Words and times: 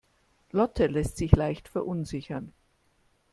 Lotte 0.51 0.87
lässt 0.87 1.17
sich 1.17 1.31
leicht 1.33 1.67
verunsichern. 1.67 2.53